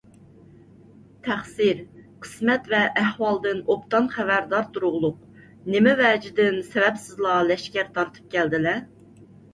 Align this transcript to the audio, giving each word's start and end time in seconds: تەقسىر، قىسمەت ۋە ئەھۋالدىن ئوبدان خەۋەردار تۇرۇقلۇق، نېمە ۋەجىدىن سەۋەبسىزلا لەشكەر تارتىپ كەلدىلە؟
تەقسىر، 1.27 1.81
قىسمەت 2.23 2.71
ۋە 2.71 2.79
ئەھۋالدىن 3.01 3.61
ئوبدان 3.75 4.09
خەۋەردار 4.15 4.65
تۇرۇقلۇق، 4.79 5.21
نېمە 5.75 5.95
ۋەجىدىن 6.03 6.61
سەۋەبسىزلا 6.73 7.37
لەشكەر 7.53 7.93
تارتىپ 7.99 8.33
كەلدىلە؟ 8.37 8.75